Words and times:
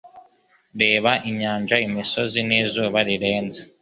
Reba 0.81 1.11
inyanja, 1.29 1.75
imisozi 1.87 2.39
n'izuba 2.47 2.99
rirenze 3.07 3.59